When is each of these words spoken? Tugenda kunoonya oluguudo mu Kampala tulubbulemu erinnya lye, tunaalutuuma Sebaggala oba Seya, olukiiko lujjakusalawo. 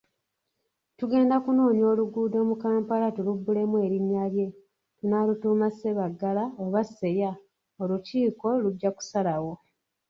Tugenda 0.97 1.35
kunoonya 1.43 1.85
oluguudo 1.91 2.37
mu 2.49 2.55
Kampala 2.63 3.07
tulubbulemu 3.15 3.75
erinnya 3.85 4.23
lye, 4.33 4.47
tunaalutuuma 4.97 5.67
Sebaggala 5.79 6.43
oba 6.63 6.81
Seya, 6.95 7.31
olukiiko 7.81 8.47
lujjakusalawo. 8.61 9.53